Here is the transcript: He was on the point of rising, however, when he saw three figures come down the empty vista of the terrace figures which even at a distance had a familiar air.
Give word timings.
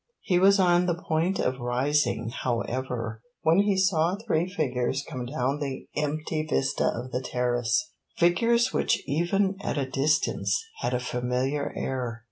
He 0.21 0.39
was 0.39 0.59
on 0.59 0.87
the 0.87 0.95
point 0.99 1.37
of 1.37 1.59
rising, 1.59 2.29
however, 2.29 3.21
when 3.43 3.59
he 3.59 3.77
saw 3.77 4.15
three 4.15 4.47
figures 4.49 5.05
come 5.07 5.27
down 5.27 5.59
the 5.59 5.85
empty 5.95 6.43
vista 6.43 6.85
of 6.87 7.11
the 7.11 7.21
terrace 7.21 7.91
figures 8.17 8.73
which 8.73 9.03
even 9.05 9.57
at 9.61 9.77
a 9.77 9.85
distance 9.87 10.59
had 10.81 10.95
a 10.95 10.99
familiar 10.99 11.71
air. 11.75 12.19